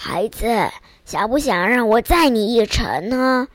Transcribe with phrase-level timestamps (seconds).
[0.00, 0.46] 孩子，
[1.04, 3.48] 想不想让我载你一程呢？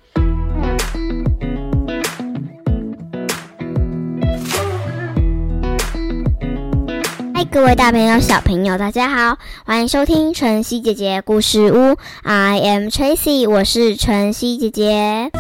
[7.34, 11.96] 嗨，各位大朋友、小朋友，大家好，欢迎收听晨曦姐姐故事屋。
[12.24, 15.32] I am Tracy，我是晨曦姐姐。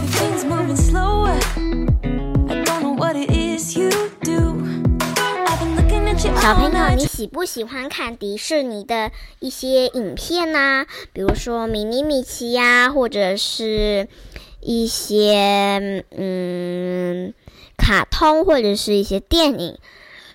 [6.44, 14.10] 小朋友，你喜不喜欢看迪士尼的一些影片呢、比如说迷你米奇呀、或者是
[14.60, 17.34] 一些嗯
[17.78, 19.78] 卡通，或者是一些电影。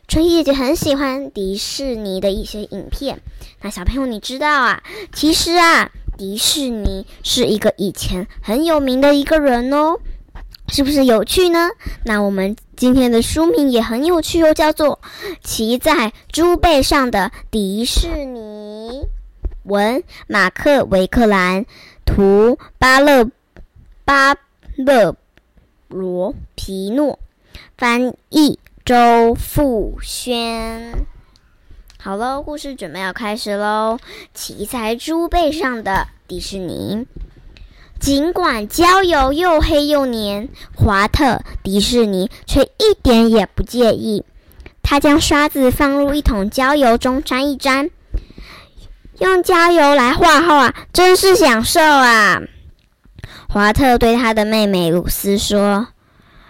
[0.09, 3.20] 春熙姐姐很喜欢迪士尼的一些影片。
[3.61, 4.83] 那小朋友，你知道啊？
[5.12, 9.98] 其实啊，迪士尼是一个以前很有名的一个人哦，
[10.69, 11.69] 是不是有趣呢？
[12.06, 15.01] 那我们今天的书名也很有趣哦，叫做
[15.43, 19.03] 《骑在猪背上的迪士尼》。
[19.65, 21.67] 文：马克·维克兰，
[22.07, 23.29] 图：巴勒
[24.05, 24.37] 巴
[24.77, 25.17] 勒
[25.89, 27.19] 罗皮诺，
[27.77, 31.05] 翻译：周富轩。
[31.98, 33.98] 好喽，故事准备要开始喽！
[34.33, 37.09] 骑在猪背上的迪士尼。
[38.01, 44.25] 尽管焦油又黑又黏，华特迪士尼却一点也不介意。
[44.83, 47.91] 他将刷子放入一桶焦油中沾一沾，
[49.19, 52.41] 用焦油来画画，真是享受啊！
[53.49, 55.89] 华特对他的妹妹鲁斯说：“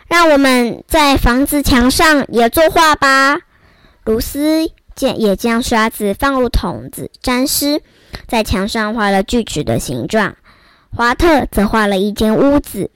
[0.07, 3.39] 让我们在房子墙上也作画吧。”
[4.05, 7.83] 鲁斯见也将刷子放入桶子沾湿，
[8.27, 10.37] 在墙上画了锯齿的形状。
[10.95, 12.91] 华特则画了一间屋子，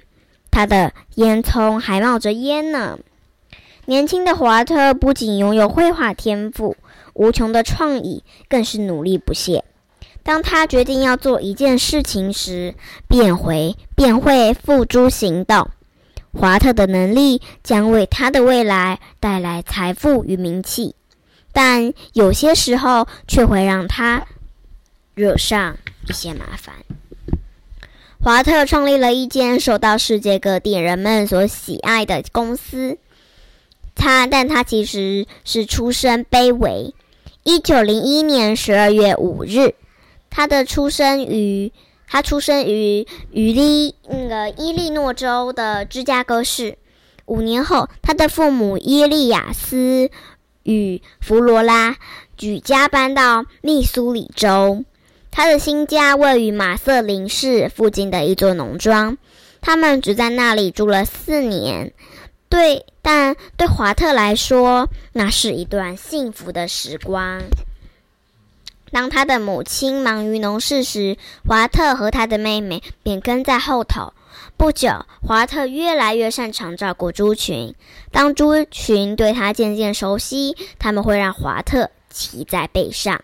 [0.50, 2.98] 他的烟囱还冒着烟呢。
[3.86, 6.76] 年轻的华特不仅拥有绘画天赋，
[7.14, 9.64] 无穷的创意，更是努力不懈。
[10.22, 12.74] 当他决定要做一件事情时，
[13.08, 15.68] 便会便会付诸行动。
[16.32, 20.94] 华特的能力将为他的未来带来财富与名气，
[21.52, 24.24] 但有些时候却会让他
[25.14, 25.76] 惹上
[26.08, 26.74] 一些麻烦。
[28.24, 32.98] 华特创立了一间受到世界各地人们所喜爱的公司。
[33.96, 36.94] 他，但他其实是出身卑微。
[37.42, 39.74] 一九零一年十二月五日，
[40.30, 41.72] 他的出生于
[42.06, 46.78] 他出生于于利那个伊利诺州的芝加哥市。
[47.26, 50.08] 五年后，他的父母伊利亚斯
[50.62, 51.96] 与弗罗拉
[52.36, 54.84] 举家搬到密苏里州。
[55.32, 59.16] 他的新家位于马瑟林市附近的一座农庄，
[59.62, 61.94] 他们只在那里住了四年。
[62.50, 67.40] 对，但对华特来说，那是一段幸福的时光。
[68.90, 71.16] 当他的母亲忙于农事时，
[71.48, 74.12] 华特和他的妹妹便跟在后头。
[74.58, 77.74] 不久，华特越来越擅长照顾猪群。
[78.10, 83.22] 当猪群对他渐渐熟悉，他们会让华特骑在背上。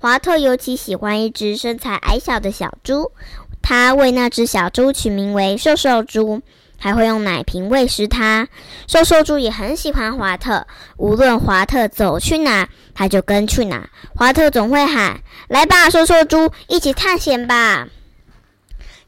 [0.00, 3.12] 华特尤其喜欢一只身材矮小的小猪，
[3.60, 6.40] 他为那只小猪取名为瘦瘦猪。
[6.82, 8.48] 还会用奶瓶喂食它。
[8.88, 10.66] 瘦瘦猪也很喜欢华特，
[10.96, 13.90] 无论华特走去哪，它就跟去哪。
[14.16, 17.86] 华特总会喊：“来吧，瘦瘦猪，一起探险吧！”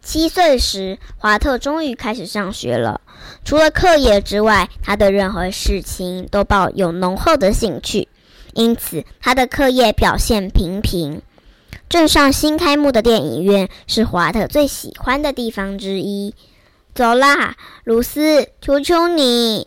[0.04, 3.00] 七岁时，华特终于开始上学了。
[3.42, 8.06] 除了课业之外，他对任何事情都抱有浓厚的兴趣，
[8.54, 11.22] 因此他的课业表现平平。
[11.88, 16.34] 镇上新开幕的电影院是华特最喜欢的地方之一。
[16.94, 19.66] 走啦，鲁斯，求求你！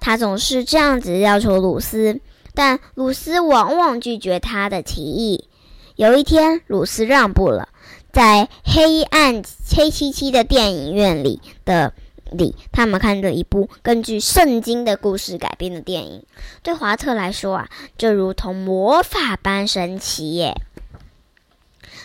[0.00, 2.20] 他总是这样子要求鲁斯，
[2.54, 5.48] 但鲁斯往往拒绝他的提议。
[5.96, 7.68] 有一天，鲁斯让步了，
[8.12, 11.92] 在黑暗黑漆漆的电影院里的
[12.32, 16.22] 里，他们看着一部根据圣经的故事改编的电影。
[16.62, 20.54] 对华特来说啊，这如同魔法般神奇耶！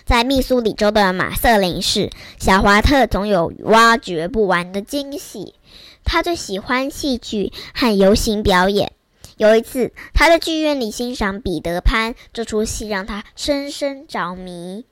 [0.06, 5.56] 在密苏里州的马瑟林市，小华特总有挖掘不完的惊喜。
[6.04, 8.92] 他最喜欢戏剧和游行表演。
[9.38, 14.86] 有一次，他在剧院里欣赏《彼得潘》这出戏，让他深深着迷。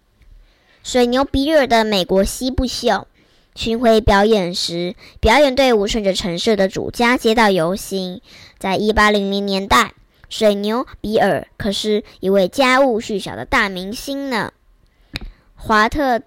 [0.84, 3.08] 水牛比尔的美国西部秀
[3.54, 8.22] 巡回表演时，表演队伍顺着城市的主家街道游行。
[8.58, 9.94] 在一八零零年代，
[10.30, 14.54] 水牛比尔可是一位家务事小的大明星呢。
[15.56, 16.22] 华特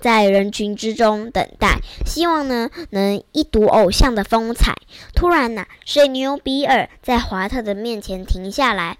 [0.00, 4.74] 在人群之中等待，希望呢能一睹偶像的风采。
[5.14, 8.98] 突然呢、水牛比尔在华特的面前停下来，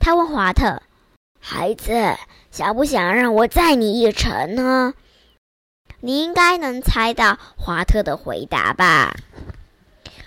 [0.00, 0.82] 他问华特
[1.40, 2.16] ：“孩子，
[2.50, 4.92] 想不想让我载你一程呢？”
[6.06, 9.16] 你应该能猜到华特的回答吧？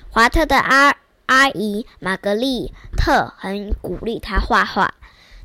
[0.09, 0.95] 华特的阿
[1.27, 4.95] 阿姨玛格丽特很鼓励他画画，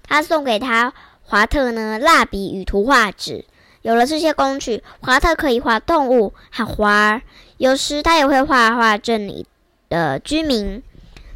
[0.03, 3.45] 他送给他华特呢蜡笔与图画纸。
[3.83, 7.23] 有了这些工具，华特可以画动物和花儿，
[7.59, 9.47] 有时他也会画画镇里
[9.91, 10.83] 的居民。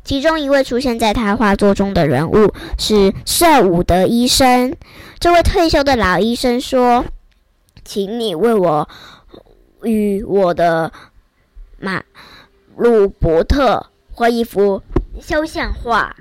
[0.05, 4.75] 其中一位出现在他画作中的人物是圣伍德医生。
[5.19, 7.05] 这位退休的老医生说。
[7.87, 8.89] 请你为我
[9.85, 10.93] 与我的
[11.79, 12.03] 马
[12.77, 14.83] 鲁伯特画一幅
[15.21, 16.17] 肖像画。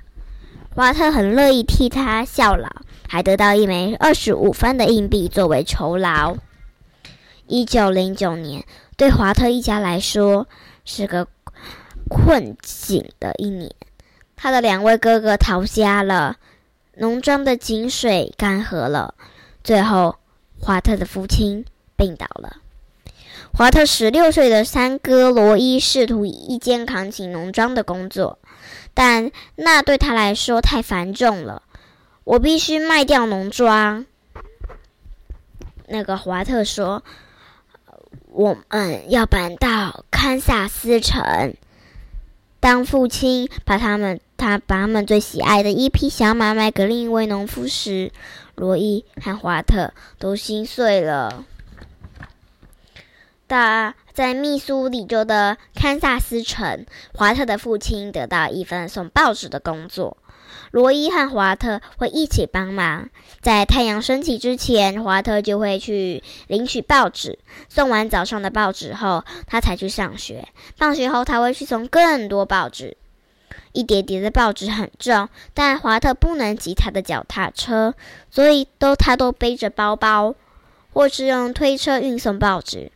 [0.76, 2.70] 华特很乐意替他效劳，
[3.08, 6.38] 还得到一枚二十五分的硬币作为酬劳。
[7.48, 8.64] 一九零九年
[8.96, 10.48] 对华特一家来说
[10.84, 11.28] 是个
[12.08, 13.74] 困境的一年，
[14.36, 16.38] 他的两位哥哥逃家了，
[16.98, 19.16] 农庄的井水干涸了，
[19.64, 20.18] 最后。
[20.60, 21.66] 华特的父亲
[21.96, 22.58] 病倒了。
[23.54, 28.40] 华特十六岁的三哥罗伊试图一肩扛起农庄的工作，
[28.94, 31.64] 但那对他来说太繁重了。
[32.24, 34.06] 我必须卖掉农庄。
[35.88, 37.04] 那个华特说
[38.34, 41.56] ：“我们要搬到堪萨斯城。”
[42.60, 48.12] 当父亲把他们他把他们最喜爱的一匹小马卖给另一位农夫时，
[48.56, 51.46] 罗伊和华特都心碎了。
[53.48, 60.18] 大在密苏里州的堪萨斯城，华特的父亲得到一份送报纸的工作。
[60.72, 63.10] 罗伊和华特会一起帮忙。
[63.42, 67.40] 在太阳升起之前，华特就会去领取报纸。
[67.70, 70.48] 送完早上的报纸后，他才去上学。
[70.76, 72.98] 放学后，他会去送更多报纸。
[73.72, 77.94] 一叠叠的报纸很重，但华特不能骑他的脚踏车，
[78.30, 80.36] 所以都他都背着包包，
[80.94, 82.92] 或是用推车运送报纸。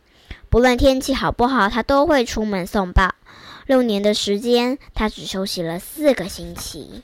[0.48, 3.14] 不论天气好不好，他都会出门送报。
[3.66, 7.02] 六年的时间，他只休息了四个星期。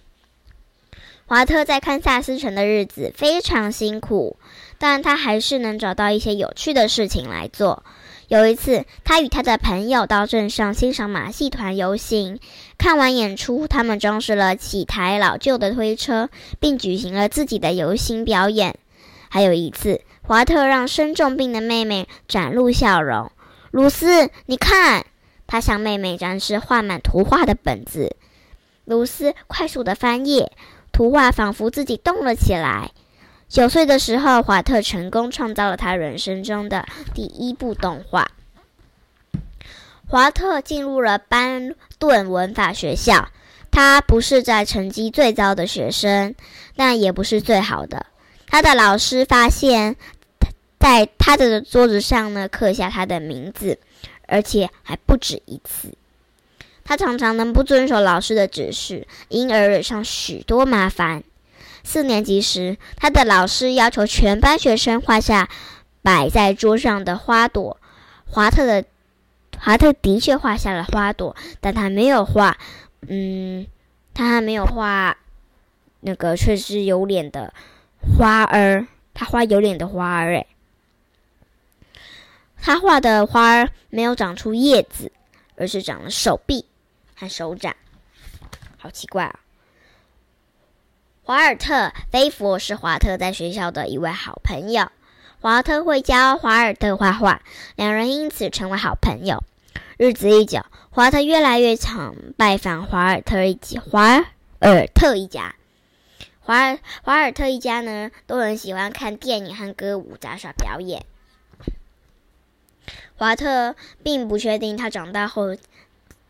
[1.26, 4.36] 华特在堪萨斯城的日子非常辛苦，
[4.78, 7.84] 但他还是能找到一些有趣的事情来做。
[8.28, 12.40] 有一次，他与他的朋友到镇上欣赏马戏团游行。
[12.76, 16.28] 看完演出，他们装饰了几台老旧的推车，
[16.58, 18.76] 并举行了自己的游行表演。
[19.28, 23.30] 还有一次，华特让生重病的妹妹展露笑容。
[23.70, 25.06] 鲁斯，你看，
[25.46, 28.16] 他向妹妹展示画满图画的本子。
[28.84, 30.52] 鲁斯快速的翻页。
[30.92, 32.92] 图画仿佛自己动了起来。
[33.48, 38.30] 九岁的时候，华特成功创造了他人生中的第一部动画。
[40.08, 43.28] 华特进入了班顿文法学校。
[43.68, 46.34] 他不是在成绩最糟的学生，
[46.76, 48.06] 但也不是最好的。
[48.46, 49.96] 他的老师发现，
[50.78, 53.78] 在他的桌子上呢刻下他的名字，
[54.28, 55.92] 而且还不止一次。
[56.84, 61.22] 他常常能不遵守老师的指示，因而惹上许多麻烦。
[61.86, 65.48] 四年级时，他的老师要求全班学生画下
[66.02, 67.78] 摆在桌上的花朵。
[68.26, 68.84] 华特的
[69.56, 72.58] 华特的确画下了花朵，但他没有画，
[73.06, 73.64] 嗯，
[74.12, 75.16] 他还没有画
[76.00, 77.54] 那个确实有脸的
[78.18, 78.88] 花儿。
[79.14, 80.46] 他画有脸的花儿，诶，
[82.60, 85.12] 他画的花儿没有长出叶子，
[85.54, 86.66] 而是长了手臂。
[87.14, 87.74] 和手掌，
[88.76, 89.40] 好奇怪啊！
[91.26, 91.74] 华尔特·
[92.12, 94.92] 菲佛是华特在学校的一位好朋友。
[95.40, 97.42] 华特会教华尔特画画，
[97.74, 99.42] 两人因此成为好朋友。
[99.96, 103.80] 日子一久，华特越来越常拜访华尔特一家。
[103.80, 104.24] 华
[104.60, 105.56] 尔特一家，
[106.38, 111.04] 华尔华尔特一家呢，都很喜欢看电影和歌舞、杂耍表演。
[113.16, 115.56] 华特并不确定他长大后。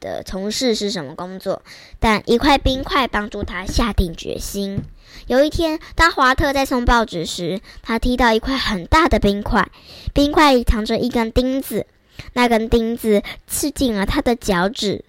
[0.00, 1.62] 的从事是什么工作？
[1.98, 4.82] 但一块冰块帮助他下定决心。
[5.26, 9.68] 有一天，当华特在送报纸时，他踢到一块很大的冰块，
[10.12, 11.86] 冰块里藏着一根钉子，
[12.34, 15.04] 那根钉子刺进了他的脚趾。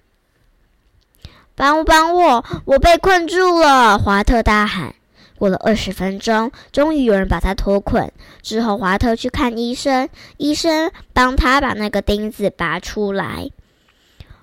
[1.55, 2.45] 帮帮我！
[2.65, 3.97] 我被困住了！
[3.97, 4.93] 华特大喊。
[5.37, 8.11] 过了二十分钟，终于有人把他脱困。
[8.41, 13.49] 之后，华特去看医生，医生帮他把那个钉子拔出来。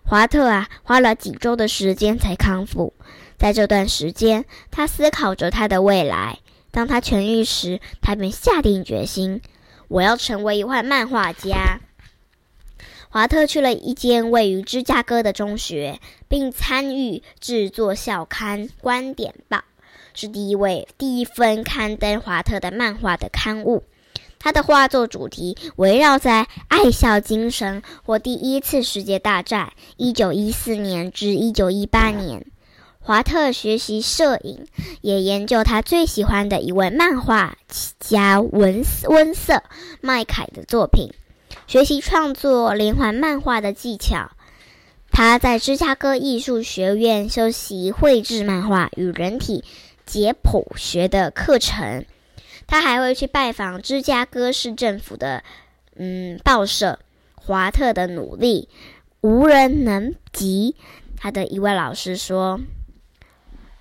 [0.07, 2.93] 华特啊，花了几周的时间才康复。
[3.39, 6.39] 在这段时间，他思考着他的未来。
[6.71, 9.41] 当他痊愈时，他便下定决心：
[9.89, 11.81] 我要成为一位漫画家。
[13.09, 19.57] 华特去了一间位于芝加哥的中学，并参与制作校刊《观点报》。
[20.13, 23.85] 是第一位第一份刊登华特的漫画的刊物。
[24.45, 32.45] 他的画作主题围绕在爱笑精神或第一次世界大战（一九一四年至一九一八年）。
[33.01, 34.67] 华特学习摄影，
[35.01, 37.57] 也研究他最喜欢的一位漫画
[37.99, 39.63] 家文温瑟
[40.03, 41.15] 麦凯的作品，
[41.67, 44.33] 学习创作连环漫画的技巧。
[45.11, 49.65] 他在芝加哥艺术学院修习绘制漫画与人体
[50.05, 52.05] 解剖学的课程。
[52.75, 55.45] 他还会去拜访芝加哥市政府的
[55.95, 56.99] 嗯报社。
[57.37, 58.69] 华特的努力
[59.21, 60.75] 无人能及。
[61.17, 62.59] 他的一位老师说。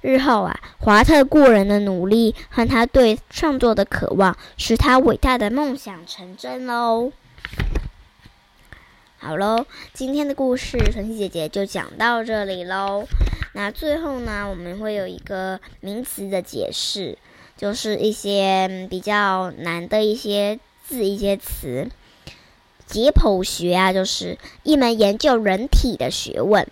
[0.01, 7.11] 日后啊，华特过人的努力和他对创作的渴望，使他伟大的梦想成真喽。
[9.17, 13.07] 好喽，今天的故事晨曦姐姐就讲到这里喽。
[13.53, 17.17] 那最后呢，我们会有一个名词的解释，
[17.57, 21.89] 就是一些比较难的一些字、一些词。
[22.85, 26.67] 解剖学啊，就是一门研究人体的学问。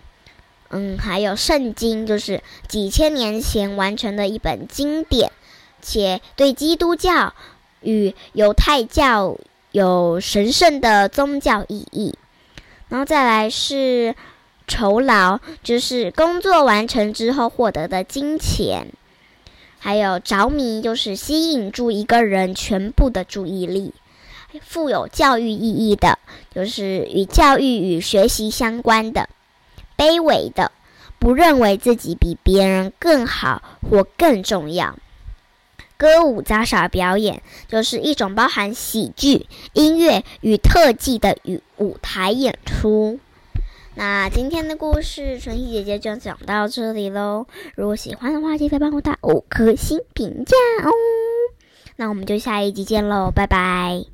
[0.68, 5.32] 嗯，还有圣经，就是几千年前完成的一本经典，
[5.80, 7.34] 且对基督教
[7.80, 9.36] 与犹太教
[9.72, 12.14] 有神圣的宗教意义。
[12.88, 14.14] 然后再来是
[14.68, 18.92] 酬劳，就是工作完成之后获得的金钱。
[19.84, 23.92] 还有着迷，就是吸引住一个人全部的注意力。
[24.60, 26.20] 富有教育意义的，
[26.54, 29.28] 就是与教育与学习相关的。
[29.96, 30.70] 卑微的，
[31.18, 33.60] 不认为自己比别人更好
[33.90, 34.94] 或更重要。
[35.96, 43.18] 歌舞杂耍表演就是一种包含喜剧、音乐与特技的与舞台演出。
[43.94, 47.46] 那今天的故事，纯熙姐姐就讲到这里喽。
[47.74, 50.90] 如果喜欢的话，记得帮我打五颗星评价哦。
[51.96, 54.11] 那我们就下一集见喽，拜拜。